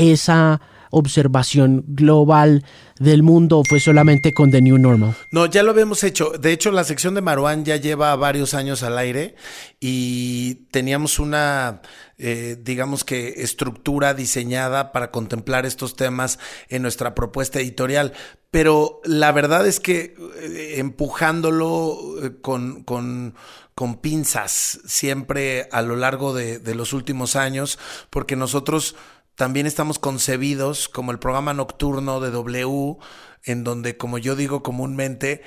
esa 0.00 0.60
observación 0.90 1.84
global 1.86 2.64
del 2.98 3.22
mundo 3.22 3.58
o 3.58 3.64
fue 3.64 3.80
solamente 3.80 4.32
con 4.32 4.50
The 4.50 4.60
New 4.60 4.78
Normal? 4.78 5.14
No, 5.30 5.46
ya 5.46 5.62
lo 5.62 5.70
habíamos 5.70 6.04
hecho. 6.04 6.32
De 6.32 6.52
hecho, 6.52 6.70
la 6.70 6.84
sección 6.84 7.14
de 7.14 7.22
Maruán 7.22 7.64
ya 7.64 7.76
lleva 7.76 8.14
varios 8.16 8.54
años 8.54 8.82
al 8.82 8.98
aire 8.98 9.36
y 9.78 10.66
teníamos 10.70 11.18
una, 11.18 11.80
eh, 12.18 12.58
digamos 12.60 13.04
que, 13.04 13.42
estructura 13.42 14.14
diseñada 14.14 14.92
para 14.92 15.10
contemplar 15.10 15.64
estos 15.64 15.96
temas 15.96 16.38
en 16.68 16.82
nuestra 16.82 17.14
propuesta 17.14 17.60
editorial. 17.60 18.12
Pero 18.50 19.00
la 19.04 19.30
verdad 19.32 19.66
es 19.66 19.78
que 19.78 20.16
eh, 20.40 20.74
empujándolo 20.78 22.16
eh, 22.22 22.32
con, 22.42 22.82
con, 22.82 23.34
con, 23.76 23.94
pinzas 23.98 24.80
siempre 24.84 25.68
a 25.70 25.82
lo 25.82 25.94
largo 25.94 26.34
de, 26.34 26.58
de 26.58 26.74
los 26.74 26.92
últimos 26.92 27.36
años, 27.36 27.78
porque 28.10 28.34
nosotros 28.34 28.96
también 29.34 29.66
estamos 29.66 29.98
concebidos 29.98 30.88
como 30.88 31.12
el 31.12 31.18
programa 31.18 31.54
nocturno 31.54 32.20
de 32.20 32.30
W, 32.30 32.98
en 33.44 33.64
donde, 33.64 33.96
como 33.96 34.18
yo 34.18 34.36
digo 34.36 34.62
comúnmente, 34.62 35.42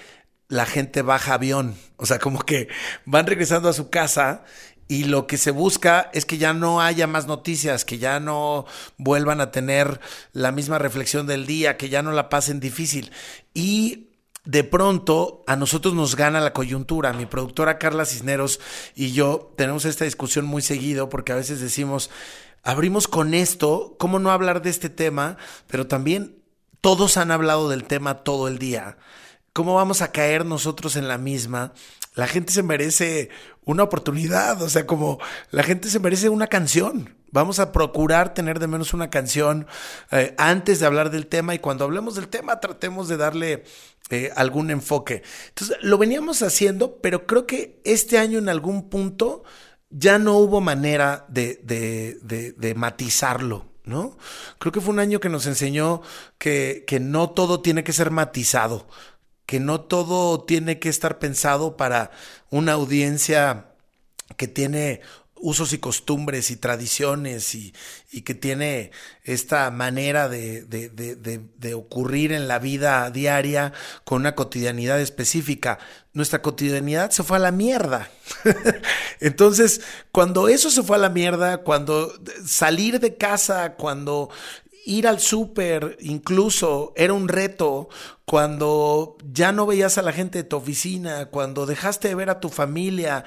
la 0.47 0.65
gente 0.65 1.01
baja 1.01 1.35
avión. 1.35 1.75
O 1.97 2.05
sea, 2.05 2.19
como 2.19 2.39
que 2.43 2.67
van 3.05 3.27
regresando 3.27 3.69
a 3.69 3.73
su 3.73 3.89
casa 3.89 4.43
y 4.87 5.05
lo 5.05 5.27
que 5.27 5.37
se 5.37 5.51
busca 5.51 6.09
es 6.13 6.25
que 6.25 6.37
ya 6.37 6.53
no 6.53 6.81
haya 6.81 7.07
más 7.07 7.25
noticias, 7.27 7.85
que 7.85 7.97
ya 7.97 8.19
no 8.19 8.65
vuelvan 8.97 9.41
a 9.41 9.51
tener 9.51 9.99
la 10.33 10.51
misma 10.51 10.77
reflexión 10.77 11.25
del 11.25 11.45
día, 11.45 11.77
que 11.77 11.89
ya 11.89 12.01
no 12.01 12.11
la 12.11 12.29
pasen 12.29 12.59
difícil. 12.59 13.11
Y 13.53 14.09
de 14.45 14.63
pronto 14.63 15.43
a 15.47 15.55
nosotros 15.55 15.93
nos 15.93 16.15
gana 16.15 16.41
la 16.41 16.53
coyuntura. 16.53 17.13
Mi 17.13 17.25
productora 17.25 17.79
Carla 17.79 18.05
Cisneros 18.05 18.59
y 18.93 19.13
yo 19.13 19.53
tenemos 19.57 19.85
esta 19.85 20.05
discusión 20.05 20.45
muy 20.45 20.61
seguido 20.61 21.09
porque 21.09 21.31
a 21.31 21.35
veces 21.37 21.61
decimos, 21.61 22.09
abrimos 22.63 23.07
con 23.07 23.33
esto, 23.33 23.95
¿cómo 23.99 24.19
no 24.19 24.31
hablar 24.31 24.61
de 24.61 24.69
este 24.69 24.89
tema? 24.89 25.37
Pero 25.67 25.87
también 25.87 26.37
todos 26.81 27.17
han 27.17 27.31
hablado 27.31 27.69
del 27.69 27.83
tema 27.83 28.23
todo 28.23 28.47
el 28.47 28.57
día. 28.57 28.97
¿Cómo 29.53 29.75
vamos 29.75 30.01
a 30.01 30.11
caer 30.11 30.45
nosotros 30.45 30.95
en 30.95 31.07
la 31.07 31.17
misma? 31.17 31.73
La 32.15 32.27
gente 32.27 32.51
se 32.51 32.63
merece 32.63 33.29
una 33.65 33.83
oportunidad, 33.83 34.61
o 34.61 34.69
sea, 34.69 34.85
como 34.85 35.19
la 35.51 35.63
gente 35.63 35.89
se 35.89 35.99
merece 35.99 36.29
una 36.29 36.47
canción. 36.47 37.15
Vamos 37.31 37.59
a 37.59 37.71
procurar 37.71 38.33
tener 38.33 38.59
de 38.59 38.67
menos 38.67 38.93
una 38.93 39.09
canción 39.09 39.67
eh, 40.11 40.35
antes 40.37 40.79
de 40.79 40.85
hablar 40.85 41.09
del 41.09 41.27
tema 41.27 41.55
y 41.55 41.59
cuando 41.59 41.83
hablemos 41.83 42.15
del 42.15 42.27
tema 42.27 42.59
tratemos 42.59 43.07
de 43.07 43.17
darle 43.17 43.63
eh, 44.09 44.31
algún 44.35 44.69
enfoque. 44.69 45.23
Entonces, 45.49 45.77
lo 45.81 45.97
veníamos 45.97 46.43
haciendo, 46.43 46.97
pero 47.01 47.25
creo 47.25 47.47
que 47.47 47.79
este 47.83 48.19
año 48.19 48.37
en 48.37 48.49
algún 48.49 48.89
punto 48.89 49.43
ya 49.93 50.17
no 50.17 50.37
hubo 50.37 50.59
manera 50.59 51.25
de, 51.29 51.59
de, 51.63 52.75
matizarlo, 52.75 53.67
¿no? 53.85 54.17
Creo 54.57 54.71
que 54.71 54.81
fue 54.81 54.93
un 54.93 54.99
año 54.99 55.19
que 55.19 55.29
nos 55.29 55.45
enseñó 55.45 56.01
que, 56.37 56.83
que 56.87 56.99
no 56.99 57.29
todo 57.29 57.61
tiene 57.61 57.83
que 57.83 57.93
ser 57.93 58.09
matizado, 58.09 58.87
que 59.45 59.59
no 59.59 59.81
todo 59.81 60.43
tiene 60.43 60.79
que 60.79 60.89
estar 60.89 61.19
pensado 61.19 61.77
para 61.77 62.11
una 62.49 62.73
audiencia 62.73 63.67
que 64.35 64.47
tiene 64.47 65.01
usos 65.43 65.73
y 65.73 65.77
costumbres 65.77 66.51
y 66.51 66.55
tradiciones 66.55 67.53
y, 67.53 67.73
que 68.23 68.33
tiene 68.33 68.91
esta 69.25 69.69
manera 69.71 70.29
de, 70.29 70.63
de, 70.63 71.73
ocurrir 71.73 72.31
en 72.31 72.47
la 72.47 72.59
vida 72.59 73.11
diaria 73.11 73.73
con 74.05 74.21
una 74.21 74.35
cotidianidad 74.35 75.01
específica. 75.01 75.79
Nuestra 76.13 76.41
cotidianidad 76.41 77.11
se 77.11 77.23
fue 77.23 77.37
a 77.37 77.41
la 77.41 77.51
mierda. 77.51 78.09
Entonces, 79.19 79.81
cuando 80.13 80.47
eso 80.47 80.71
se 80.71 80.81
fue 80.81 80.95
a 80.95 80.99
la 80.99 81.09
mierda, 81.09 81.57
cuando 81.57 82.13
salir 82.45 83.01
de 83.01 83.17
casa, 83.17 83.73
cuando 83.73 84.29
ir 84.85 85.07
al 85.07 85.19
súper 85.19 85.97
incluso 86.01 86.93
era 86.95 87.13
un 87.13 87.27
reto 87.27 87.89
cuando 88.25 89.17
ya 89.31 89.51
no 89.51 89.65
veías 89.65 89.97
a 89.97 90.01
la 90.01 90.13
gente 90.13 90.39
de 90.39 90.43
tu 90.43 90.55
oficina, 90.55 91.25
cuando 91.27 91.65
dejaste 91.65 92.07
de 92.07 92.15
ver 92.15 92.29
a 92.29 92.39
tu 92.39 92.49
familia, 92.49 93.25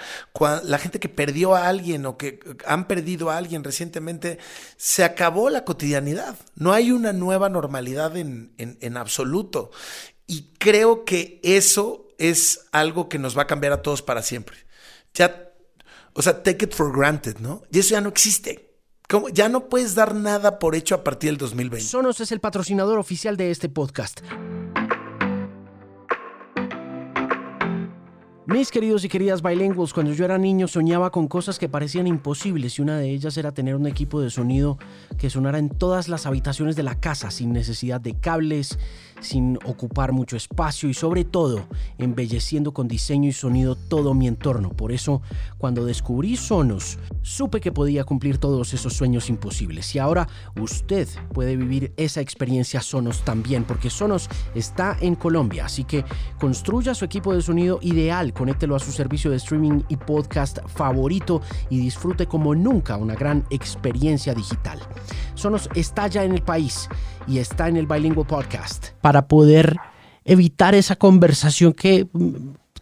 la 0.65 0.79
gente 0.79 1.01
que 1.01 1.09
perdió 1.09 1.55
a 1.55 1.69
alguien 1.69 2.07
o 2.07 2.17
que 2.17 2.41
han 2.67 2.89
perdido 2.89 3.31
a 3.31 3.37
alguien 3.37 3.63
recientemente, 3.63 4.39
se 4.77 5.05
acabó 5.05 5.51
la 5.51 5.65
cotidianidad. 5.65 6.37
No 6.55 6.73
hay 6.73 6.93
una 6.93 7.13
nueva 7.13 7.49
normalidad 7.49 8.17
en, 8.17 8.55
en 8.57 8.97
absoluto. 8.97 9.71
Y 10.27 10.55
creo 10.59 11.05
que 11.05 11.41
eso 11.43 12.09
es 12.19 12.67
algo 12.73 13.09
que 13.09 13.19
nos 13.19 13.37
va 13.37 13.43
a 13.43 13.47
cambiar 13.47 13.73
a 13.73 13.83
todos 13.83 14.03
para 14.03 14.23
siempre. 14.23 14.57
Ya, 15.15 15.53
o 16.15 16.23
sea, 16.23 16.43
take 16.43 16.65
it 16.67 16.75
for 16.75 16.97
granted, 16.97 17.39
¿no? 17.39 17.63
Y 17.71 17.79
eso 17.79 17.91
ya 17.91 18.01
no 18.01 18.09
existe. 18.09 18.66
Ya 19.33 19.49
no 19.49 19.69
puedes 19.69 19.95
dar 19.95 20.15
nada 20.15 20.59
por 20.59 20.75
hecho 20.75 20.95
a 20.95 21.05
partir 21.05 21.31
del 21.31 21.39
2020. 21.39 21.87
Sonos 21.87 22.21
es 22.21 22.33
el 22.33 22.41
patrocinador 22.41 22.99
oficial 22.99 23.37
de 23.37 23.51
este 23.51 23.69
podcast. 23.69 24.21
Mis 28.47 28.71
queridos 28.71 29.05
y 29.05 29.09
queridas 29.09 29.43
bilingües, 29.43 29.93
cuando 29.93 30.13
yo 30.13 30.25
era 30.25 30.39
niño 30.39 30.69
soñaba 30.69 31.11
con 31.11 31.27
cosas 31.27 31.59
que 31.59 31.69
parecían 31.69 32.07
imposibles 32.07 32.79
y 32.79 32.83
una 32.83 32.97
de 32.97 33.11
ellas 33.11 33.37
era 33.37 33.53
tener 33.53 33.75
un 33.75 33.89
equipo 33.89 34.21
de 34.21 34.31
sonido 34.31 34.79
que 35.19 35.31
sonara 35.31 35.59
en 35.59 35.69
todas 35.69 36.09
las 36.09 36.27
habitaciones 36.27 36.77
de 36.77 36.85
la 36.85 37.01
casa 37.01 37.33
sin 37.33 37.53
necesidad 37.53 38.01
de 38.01 38.15
cables, 38.15 38.79
sin 39.21 39.59
ocupar 39.65 40.13
mucho 40.13 40.37
espacio 40.37 40.89
y 40.89 40.95
sobre 40.95 41.25
todo 41.25 41.67
embelleciendo 41.99 42.73
con 42.73 42.89
diseño 42.89 43.29
y 43.29 43.33
sonido 43.33 43.75
todo 43.75 44.15
mi 44.15 44.29
entorno. 44.29 44.71
Por 44.71 44.93
eso, 44.93 45.23
cuando 45.59 45.85
descubrí 45.85 46.37
Sonos, 46.37 46.99
supe 47.23 47.61
que 47.61 47.73
podía 47.73 48.05
cumplir 48.05 48.39
todos 48.39 48.75
esos 48.75 48.95
sueños 48.95 49.29
imposibles. 49.31 49.95
Y 49.95 49.99
ahora 49.99 50.29
usted 50.61 51.09
puede 51.33 51.57
vivir 51.57 51.93
esa 51.97 52.21
experiencia 52.21 52.81
Sonos 52.81 53.23
también, 53.23 53.65
porque 53.65 53.91
Sonos 53.91 54.29
está 54.55 54.97
en 55.01 55.15
Colombia. 55.15 55.67
Así 55.67 55.85
que 55.85 56.05
construya 56.39 56.95
su 56.95 57.05
equipo 57.05 57.35
de 57.35 57.43
sonido 57.43 57.79
ideal, 57.83 58.33
conéctelo 58.33 58.77
a 58.77 58.81
su 58.81 58.93
servicio 58.93 59.31
de 59.31 59.39
streaming 59.39 59.83
y 59.89 59.97
podcast 59.97 60.59
favorito 60.67 61.41
y 61.71 61.79
disfrute 61.79 62.27
como 62.27 62.55
nunca 62.55 62.97
una 62.97 63.15
gran 63.15 63.45
experiencia 63.51 64.35
digital. 64.35 64.79
Sonos 65.35 65.69
está 65.75 66.07
ya 66.07 66.25
en 66.25 66.33
el 66.33 66.43
país 66.43 66.89
y 67.27 67.39
está 67.39 67.69
en 67.69 67.77
el 67.77 67.87
Bilingual 67.87 68.27
Podcast 68.27 68.89
para 69.01 69.29
poder 69.29 69.77
evitar 70.25 70.75
esa 70.75 70.97
conversación 70.97 71.73
que 71.73 72.09
mm, 72.13 72.35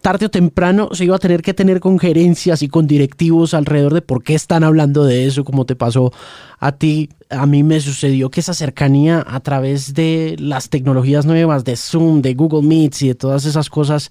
tarde 0.05 0.27
o 0.27 0.31
temprano 0.31 0.91
se 0.93 1.07
iba 1.07 1.17
a 1.17 1.19
tener 1.19 1.41
que 1.41 1.55
tener 1.55 1.81
con 1.81 1.99
gerencias 1.99 2.63
y 2.63 2.69
con 2.69 2.87
directivos 2.87 3.55
alrededor 3.55 3.95
de 3.95 4.03
por 4.03 4.23
qué 4.23 4.35
están 4.35 4.63
hablando 4.63 5.05
de 5.05 5.27
eso, 5.27 5.45
como 5.45 5.65
te 5.65 5.77
pasó 5.77 6.13
a 6.59 6.73
ti. 6.73 7.09
A 7.31 7.47
mí 7.47 7.63
me 7.63 7.81
sucedió 7.81 8.31
que 8.31 8.41
esa 8.41 8.53
cercanía 8.53 9.25
a 9.27 9.41
través 9.41 9.95
de 9.95 10.37
las 10.39 10.69
tecnologías 10.69 11.25
nuevas, 11.25 11.65
de 11.65 11.77
Zoom, 11.77 12.21
de 12.21 12.35
Google 12.35 12.69
Meets 12.69 13.01
y 13.01 13.09
de 13.09 13.15
todas 13.15 13.47
esas 13.47 13.71
cosas, 13.71 14.11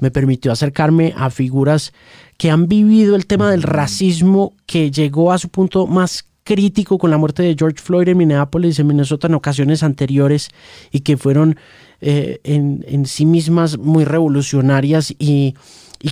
me 0.00 0.10
permitió 0.10 0.52
acercarme 0.52 1.14
a 1.16 1.30
figuras 1.30 1.94
que 2.36 2.50
han 2.50 2.66
vivido 2.66 3.16
el 3.16 3.26
tema 3.26 3.50
del 3.50 3.62
racismo 3.62 4.52
que 4.66 4.90
llegó 4.90 5.32
a 5.32 5.38
su 5.38 5.48
punto 5.48 5.86
más 5.86 6.26
crítico 6.44 6.98
con 6.98 7.10
la 7.10 7.18
muerte 7.18 7.42
de 7.42 7.54
George 7.58 7.80
Floyd 7.82 8.08
en 8.08 8.18
Minneapolis, 8.18 8.78
en 8.78 8.86
Minnesota, 8.86 9.26
en 9.26 9.34
ocasiones 9.34 9.82
anteriores 9.82 10.50
y 10.90 11.00
que 11.00 11.16
fueron 11.16 11.56
eh, 12.00 12.40
en, 12.44 13.06
sí 13.06 13.26
mismas 13.26 13.78
muy 13.78 14.04
revolucionarias 14.04 15.14
y, 15.18 15.54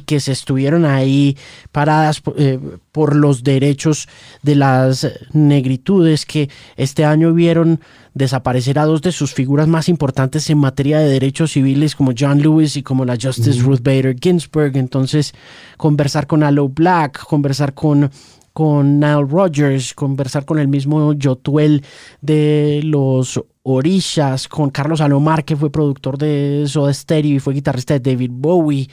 que 0.06 0.20
se 0.20 0.30
estuvieron 0.30 0.84
ahí 0.84 1.36
paradas 1.72 2.22
eh, 2.36 2.60
por 2.92 3.16
los 3.16 3.42
derechos 3.42 4.06
de 4.40 4.54
las 4.54 5.04
negritudes 5.32 6.26
que 6.26 6.48
este 6.76 7.04
año 7.04 7.34
vieron 7.34 7.80
desaparecer 8.14 8.78
a 8.78 8.84
dos 8.84 9.02
de 9.02 9.10
sus 9.10 9.34
figuras 9.34 9.66
más 9.66 9.88
importantes 9.88 10.48
en 10.48 10.58
materia 10.58 11.00
de 11.00 11.08
derechos 11.08 11.50
civiles 11.52 11.96
como 11.96 12.12
John 12.16 12.40
Lewis 12.40 12.76
y 12.76 12.84
como 12.84 13.04
la 13.04 13.18
Justice 13.20 13.60
Ruth 13.62 13.82
Bader 13.82 14.14
Ginsburg. 14.20 14.76
Entonces, 14.76 15.34
conversar 15.76 16.28
con 16.28 16.44
Aloe 16.44 16.68
Black, 16.68 17.24
conversar 17.24 17.74
con 17.74 18.12
con 18.52 19.00
Nile 19.00 19.26
Rogers, 19.28 19.94
conversar 19.94 20.44
con 20.44 20.58
el 20.58 20.68
mismo 20.68 21.12
Yotuel 21.12 21.84
de 22.20 22.80
los 22.84 23.42
Orishas, 23.62 24.48
con 24.48 24.70
Carlos 24.70 25.00
Alomar, 25.00 25.44
que 25.44 25.56
fue 25.56 25.70
productor 25.70 26.18
de 26.18 26.64
Soda 26.66 26.92
Stereo 26.92 27.36
y 27.36 27.40
fue 27.40 27.54
guitarrista 27.54 27.94
de 27.98 28.10
David 28.10 28.30
Bowie, 28.32 28.88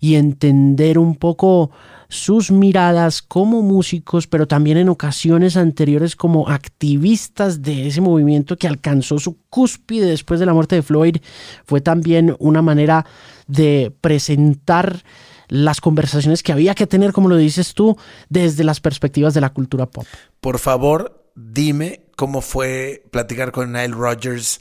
y 0.00 0.14
entender 0.14 0.98
un 0.98 1.16
poco 1.16 1.70
sus 2.08 2.50
miradas 2.50 3.22
como 3.22 3.62
músicos, 3.62 4.26
pero 4.26 4.46
también 4.46 4.76
en 4.76 4.90
ocasiones 4.90 5.56
anteriores 5.56 6.14
como 6.14 6.48
activistas 6.48 7.62
de 7.62 7.88
ese 7.88 8.02
movimiento 8.02 8.56
que 8.58 8.68
alcanzó 8.68 9.18
su 9.18 9.38
cúspide 9.48 10.06
después 10.06 10.38
de 10.38 10.46
la 10.46 10.52
muerte 10.52 10.76
de 10.76 10.82
Floyd, 10.82 11.16
fue 11.64 11.80
también 11.80 12.36
una 12.38 12.60
manera 12.60 13.06
de 13.46 13.92
presentar 14.02 15.02
las 15.48 15.80
conversaciones 15.80 16.42
que 16.42 16.52
había 16.52 16.74
que 16.74 16.86
tener, 16.86 17.12
como 17.12 17.28
lo 17.28 17.36
dices 17.36 17.74
tú, 17.74 17.96
desde 18.28 18.64
las 18.64 18.80
perspectivas 18.80 19.34
de 19.34 19.40
la 19.40 19.50
cultura 19.50 19.86
pop. 19.86 20.06
Por 20.40 20.58
favor, 20.58 21.30
dime 21.34 22.06
cómo 22.16 22.40
fue 22.40 23.04
platicar 23.10 23.52
con 23.52 23.72
Nile 23.72 23.88
Rogers, 23.88 24.60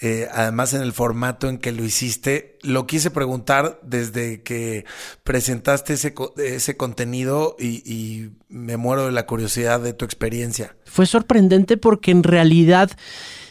eh, 0.00 0.28
además 0.32 0.74
en 0.74 0.82
el 0.82 0.92
formato 0.92 1.48
en 1.48 1.58
que 1.58 1.72
lo 1.72 1.84
hiciste. 1.84 2.58
Lo 2.62 2.86
quise 2.86 3.10
preguntar 3.10 3.80
desde 3.82 4.42
que 4.42 4.84
presentaste 5.24 5.94
ese, 5.94 6.14
ese 6.36 6.76
contenido 6.76 7.56
y, 7.58 7.82
y 7.90 8.30
me 8.48 8.76
muero 8.76 9.06
de 9.06 9.12
la 9.12 9.26
curiosidad 9.26 9.80
de 9.80 9.92
tu 9.92 10.04
experiencia. 10.04 10.76
Fue 10.84 11.06
sorprendente 11.06 11.76
porque 11.76 12.10
en 12.10 12.22
realidad 12.22 12.90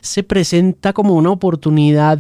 se 0.02 0.24
presenta 0.24 0.94
como 0.94 1.16
una 1.16 1.32
oportunidad 1.32 2.20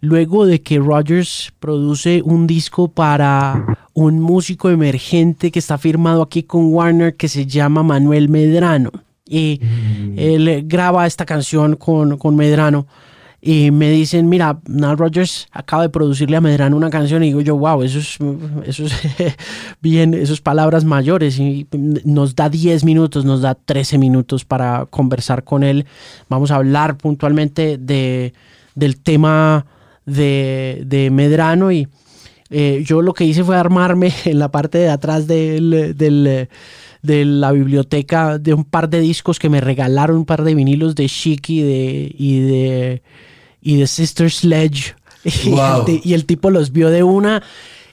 luego 0.00 0.46
de 0.46 0.62
que 0.62 0.78
Rogers 0.78 1.52
produce 1.58 2.22
un 2.22 2.46
disco 2.46 2.88
para 2.88 3.78
un 3.94 4.20
músico 4.20 4.70
emergente 4.70 5.50
que 5.50 5.58
está 5.58 5.78
firmado 5.78 6.22
aquí 6.22 6.42
con 6.42 6.72
Warner 6.72 7.16
que 7.16 7.28
se 7.28 7.46
llama 7.46 7.82
Manuel 7.82 8.28
Medrano. 8.28 8.90
Y 9.26 9.60
mm. 9.60 10.18
él 10.18 10.62
graba 10.66 11.06
esta 11.06 11.26
canción 11.26 11.76
con, 11.76 12.16
con 12.16 12.36
Medrano 12.36 12.86
y 13.40 13.70
me 13.70 13.90
dicen, 13.90 14.28
mira, 14.28 14.58
Nile 14.66 14.96
Rogers 14.96 15.46
acaba 15.52 15.82
de 15.82 15.90
producirle 15.90 16.36
a 16.36 16.40
Medrano 16.40 16.76
una 16.76 16.90
canción 16.90 17.22
y 17.22 17.26
digo 17.26 17.40
yo, 17.40 17.56
wow, 17.56 17.82
eso 17.82 18.00
es, 18.00 18.18
eso 18.64 18.86
es 18.86 19.36
bien, 19.80 20.12
esas 20.14 20.40
palabras 20.40 20.84
mayores 20.84 21.38
y 21.38 21.66
nos 22.04 22.34
da 22.34 22.48
10 22.48 22.84
minutos, 22.84 23.24
nos 23.24 23.42
da 23.42 23.54
13 23.54 23.96
minutos 23.98 24.44
para 24.44 24.86
conversar 24.86 25.44
con 25.44 25.62
él. 25.62 25.86
Vamos 26.28 26.50
a 26.50 26.56
hablar 26.56 26.96
puntualmente 26.96 27.78
de, 27.78 28.32
del 28.74 28.98
tema 28.98 29.66
de, 30.08 31.08
Medrano 31.12 31.72
y 31.72 31.88
eh, 32.50 32.82
yo 32.84 33.02
lo 33.02 33.12
que 33.12 33.24
hice 33.24 33.44
fue 33.44 33.56
armarme 33.56 34.12
en 34.24 34.38
la 34.38 34.50
parte 34.50 34.78
de 34.78 34.88
atrás 34.88 35.26
del, 35.26 35.94
de 35.96 37.24
la 37.24 37.52
biblioteca 37.52 38.38
de 38.38 38.54
un 38.54 38.64
par 38.64 38.88
de 38.88 39.00
discos 39.00 39.38
que 39.38 39.48
me 39.48 39.60
regalaron, 39.60 40.16
un 40.16 40.24
par 40.24 40.44
de 40.44 40.54
vinilos 40.54 40.94
de 40.94 41.06
Chic 41.08 41.50
y 41.50 41.62
de, 41.62 42.14
y 42.16 42.40
de, 42.40 43.02
y 43.60 43.76
de 43.76 43.86
Sister 43.86 44.30
Sledge. 44.30 44.94
y 46.04 46.14
el 46.14 46.24
tipo 46.26 46.50
los 46.50 46.72
vio 46.72 46.90
de 46.90 47.02
una 47.02 47.42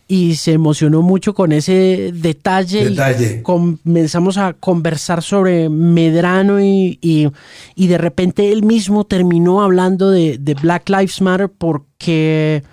y 0.08 0.36
se 0.36 0.54
emocionó 0.54 1.02
mucho 1.02 1.34
con 1.34 1.52
ese 1.52 2.12
detalle. 2.14 3.42
comenzamos 3.42 4.38
a 4.38 4.54
conversar 4.54 5.24
sobre 5.24 5.70
Medrano 5.70 6.62
y, 6.62 7.00
y, 7.02 7.88
de 7.88 7.98
repente 7.98 8.52
él 8.52 8.64
mismo 8.64 9.06
terminó 9.06 9.64
hablando 9.64 10.12
de, 10.12 10.38
de 10.38 10.54
Black 10.54 10.90
Lives 10.90 11.22
Matter 11.22 11.50
porque 11.50 12.64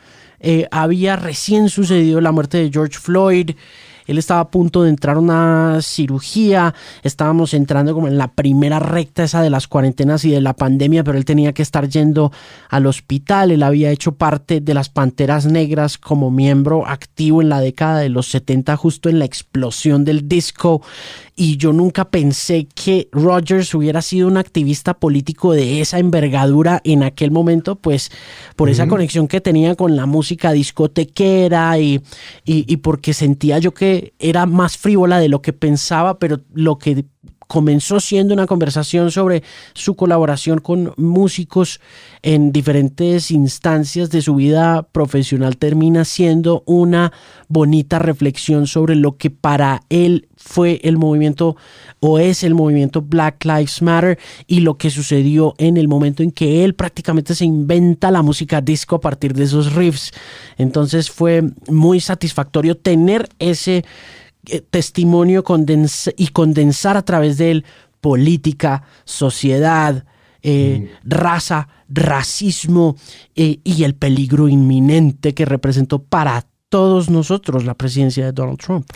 eh, 0.40 0.66
había 0.71 1.16
recién 1.16 1.68
sucedido 1.68 2.21
la 2.21 2.33
muerte 2.33 2.59
de 2.59 2.71
George 2.71 2.99
Floyd. 2.99 3.53
Él 4.06 4.18
estaba 4.18 4.40
a 4.40 4.50
punto 4.50 4.82
de 4.82 4.90
entrar 4.90 5.16
a 5.16 5.20
una 5.20 5.78
cirugía, 5.82 6.74
estábamos 7.02 7.54
entrando 7.54 7.94
como 7.94 8.08
en 8.08 8.18
la 8.18 8.32
primera 8.32 8.78
recta 8.78 9.24
esa 9.24 9.42
de 9.42 9.50
las 9.50 9.68
cuarentenas 9.68 10.24
y 10.24 10.30
de 10.30 10.40
la 10.40 10.54
pandemia, 10.54 11.04
pero 11.04 11.18
él 11.18 11.24
tenía 11.24 11.52
que 11.52 11.62
estar 11.62 11.88
yendo 11.88 12.32
al 12.68 12.86
hospital, 12.86 13.50
él 13.50 13.62
había 13.62 13.90
hecho 13.90 14.12
parte 14.12 14.60
de 14.60 14.74
las 14.74 14.88
Panteras 14.88 15.46
Negras 15.46 15.98
como 15.98 16.30
miembro 16.30 16.86
activo 16.86 17.42
en 17.42 17.48
la 17.48 17.60
década 17.60 17.98
de 17.98 18.08
los 18.08 18.28
70, 18.28 18.76
justo 18.76 19.08
en 19.08 19.18
la 19.18 19.24
explosión 19.24 20.04
del 20.04 20.28
disco, 20.28 20.82
y 21.34 21.56
yo 21.56 21.72
nunca 21.72 22.10
pensé 22.10 22.66
que 22.74 23.08
Rogers 23.10 23.74
hubiera 23.74 24.02
sido 24.02 24.28
un 24.28 24.36
activista 24.36 24.94
político 24.94 25.52
de 25.52 25.80
esa 25.80 25.98
envergadura 25.98 26.80
en 26.84 27.02
aquel 27.02 27.30
momento, 27.30 27.76
pues 27.76 28.10
por 28.54 28.68
esa 28.68 28.86
conexión 28.86 29.28
que 29.28 29.40
tenía 29.40 29.74
con 29.74 29.96
la 29.96 30.06
música 30.06 30.52
discotequera 30.52 31.78
y, 31.78 32.02
y, 32.44 32.70
y 32.70 32.76
porque 32.78 33.14
sentía 33.14 33.58
yo 33.58 33.72
que 33.72 33.91
era 34.18 34.46
más 34.46 34.76
frívola 34.76 35.18
de 35.18 35.28
lo 35.28 35.42
que 35.42 35.52
pensaba, 35.52 36.18
pero 36.18 36.40
lo 36.52 36.78
que 36.78 37.05
comenzó 37.46 38.00
siendo 38.00 38.35
una 38.35 38.46
conversación 38.46 39.11
sobre 39.11 39.42
su 39.74 39.94
colaboración 39.94 40.59
con 40.61 40.92
músicos 40.96 41.81
en 42.22 42.52
diferentes 42.52 43.31
instancias 43.31 44.11
de 44.11 44.22
su 44.22 44.35
vida 44.35 44.83
profesional, 44.83 45.57
termina 45.57 46.05
siendo 46.05 46.62
una 46.66 47.12
bonita 47.48 47.98
reflexión 47.98 48.66
sobre 48.66 48.94
lo 48.94 49.16
que 49.16 49.31
para 49.31 49.83
él 49.90 50.28
fue 50.37 50.81
el 50.83 50.98
movimiento 50.98 51.57
o 52.00 52.18
es 52.18 52.42
el 52.42 52.55
movimiento 52.55 53.02
Black 53.02 53.44
Lives 53.44 53.81
Matter 53.83 54.18
y 54.46 54.61
lo 54.61 54.76
que 54.76 54.90
sucedió 54.90 55.55
en 55.59 55.76
el 55.76 55.87
momento 55.87 56.22
en 56.22 56.33
que 56.33 56.64
él 56.64 56.74
prácticamente 56.74 57.35
se 57.35 57.44
inventa 57.44 58.11
la 58.11 58.22
música 58.22 58.61
disco 58.61 58.96
a 58.96 59.00
partir 59.00 59.35
de 59.35 59.44
esos 59.44 59.74
riffs. 59.74 60.12
Entonces 60.59 61.11
fue 61.11 61.42
muy 61.68 62.00
satisfactorio 62.00 62.76
tener 62.76 63.28
ese 63.38 63.85
eh, 64.46 64.61
testimonio 64.61 65.44
y 66.16 66.28
condensar 66.28 66.96
a 66.96 67.05
través 67.05 67.38
de 67.38 67.50
él 67.50 67.64
política, 68.00 68.83
sociedad, 69.05 70.05
eh, 70.42 70.90
mm. 71.05 71.09
raza, 71.09 71.68
racismo 71.88 72.96
eh, 73.37 73.61
y 73.62 73.85
el 73.85 73.94
peligro 73.94 74.48
inminente 74.48 75.35
que 75.35 75.44
representó 75.44 76.02
para 76.02 76.46
todos 76.72 77.11
nosotros 77.11 77.64
la 77.64 77.74
presidencia 77.74 78.24
de 78.24 78.33
Donald 78.33 78.59
Trump. 78.59 78.88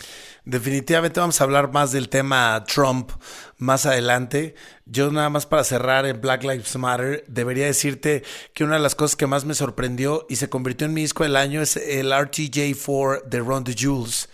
Definitivamente 0.43 1.19
vamos 1.19 1.39
a 1.39 1.43
hablar 1.43 1.71
más 1.71 1.91
del 1.91 2.09
tema 2.09 2.63
Trump 2.67 3.11
más 3.59 3.85
adelante. 3.85 4.55
Yo 4.87 5.11
nada 5.11 5.29
más 5.29 5.45
para 5.45 5.63
cerrar 5.63 6.07
en 6.07 6.19
Black 6.19 6.43
Lives 6.43 6.75
Matter, 6.75 7.23
debería 7.27 7.67
decirte 7.67 8.23
que 8.53 8.63
una 8.63 8.73
de 8.77 8.81
las 8.81 8.95
cosas 8.95 9.15
que 9.15 9.27
más 9.27 9.45
me 9.45 9.53
sorprendió 9.53 10.25
y 10.27 10.37
se 10.37 10.49
convirtió 10.49 10.87
en 10.87 10.95
mi 10.95 11.01
disco 11.01 11.23
del 11.23 11.35
año 11.35 11.61
es 11.61 11.77
el 11.77 12.11
RTJ4 12.11 13.25
de 13.25 13.39
Ron 13.39 13.63
the 13.63 13.75
Jules, 13.79 14.27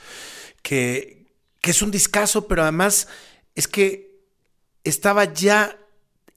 que, 0.63 1.27
que 1.61 1.71
es 1.71 1.81
un 1.83 1.91
discazo, 1.91 2.47
pero 2.47 2.63
además 2.63 3.07
es 3.53 3.67
que 3.67 4.19
estaba 4.83 5.31
ya 5.31 5.77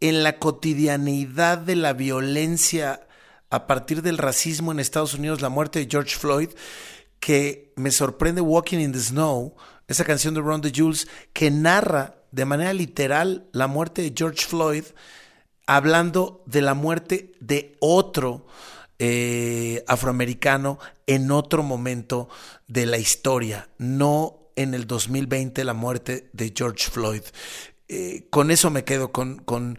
en 0.00 0.22
la 0.22 0.38
cotidianidad 0.38 1.58
de 1.58 1.76
la 1.76 1.94
violencia 1.94 3.06
a 3.48 3.66
partir 3.66 4.02
del 4.02 4.18
racismo 4.18 4.72
en 4.72 4.80
Estados 4.80 5.14
Unidos, 5.14 5.40
la 5.40 5.48
muerte 5.48 5.78
de 5.78 5.88
George 5.90 6.16
Floyd, 6.16 6.50
que 7.20 7.72
me 7.76 7.90
sorprende 7.90 8.40
Walking 8.40 8.78
in 8.78 8.92
the 8.92 9.00
Snow, 9.00 9.56
esa 9.88 10.04
canción 10.04 10.34
de 10.34 10.40
Ron 10.40 10.60
the 10.60 10.72
Jules, 10.74 11.08
que 11.32 11.50
narra 11.50 12.16
de 12.32 12.44
manera 12.44 12.72
literal 12.72 13.48
la 13.52 13.68
muerte 13.68 14.02
de 14.02 14.12
George 14.14 14.44
Floyd, 14.46 14.84
hablando 15.66 16.42
de 16.46 16.60
la 16.60 16.74
muerte 16.74 17.32
de 17.40 17.76
otro 17.80 18.46
eh, 18.98 19.84
afroamericano 19.86 20.78
en 21.06 21.30
otro 21.30 21.62
momento 21.62 22.28
de 22.66 22.86
la 22.86 22.98
historia, 22.98 23.68
no 23.78 24.50
en 24.56 24.74
el 24.74 24.86
2020 24.86 25.64
la 25.64 25.74
muerte 25.74 26.28
de 26.32 26.52
George 26.56 26.90
Floyd. 26.90 27.22
Eh, 27.88 28.26
con 28.30 28.50
eso 28.50 28.70
me 28.70 28.84
quedo, 28.84 29.12
con, 29.12 29.36
con 29.38 29.78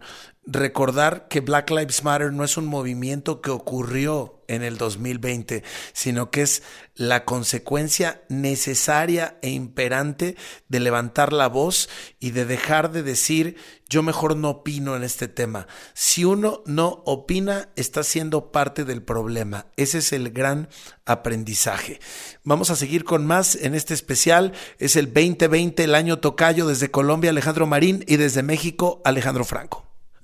recordar 0.50 1.28
que 1.28 1.40
Black 1.40 1.70
Lives 1.70 2.02
Matter 2.02 2.32
no 2.32 2.42
es 2.42 2.56
un 2.56 2.66
movimiento 2.66 3.42
que 3.42 3.50
ocurrió 3.50 4.42
en 4.48 4.62
el 4.62 4.78
2020, 4.78 5.62
sino 5.92 6.30
que 6.30 6.40
es 6.40 6.62
la 6.94 7.26
consecuencia 7.26 8.22
necesaria 8.30 9.38
e 9.42 9.50
imperante 9.50 10.36
de 10.68 10.80
levantar 10.80 11.34
la 11.34 11.48
voz 11.48 11.90
y 12.18 12.30
de 12.30 12.46
dejar 12.46 12.90
de 12.90 13.02
decir 13.02 13.56
yo 13.90 14.02
mejor 14.02 14.36
no 14.36 14.48
opino 14.48 14.96
en 14.96 15.02
este 15.02 15.28
tema. 15.28 15.66
Si 15.92 16.24
uno 16.24 16.62
no 16.64 17.02
opina, 17.04 17.68
está 17.76 18.02
siendo 18.02 18.50
parte 18.50 18.86
del 18.86 19.02
problema. 19.02 19.66
Ese 19.76 19.98
es 19.98 20.14
el 20.14 20.30
gran 20.30 20.68
aprendizaje. 21.04 22.00
Vamos 22.42 22.70
a 22.70 22.76
seguir 22.76 23.04
con 23.04 23.26
más 23.26 23.54
en 23.54 23.74
este 23.74 23.92
especial. 23.92 24.52
Es 24.78 24.96
el 24.96 25.12
2020, 25.12 25.84
el 25.84 25.94
año 25.94 26.20
tocayo 26.20 26.66
desde 26.66 26.90
Colombia, 26.90 27.30
Alejandro 27.30 27.66
Marín, 27.66 28.02
y 28.06 28.16
desde 28.16 28.42
México, 28.42 29.02
Alejandro 29.04 29.44
Franco. 29.44 29.87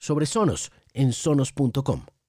sobre 0.00 0.26
Sonos 0.26 0.72
en 0.92 1.12
sonos.com. 1.12 2.19